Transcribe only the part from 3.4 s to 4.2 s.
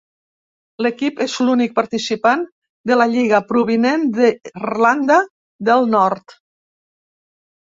provinent